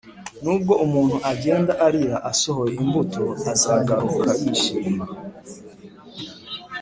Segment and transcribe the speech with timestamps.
[0.43, 5.05] nubwo umuntu agenda arira asohoye imbuto, azagaruka yishima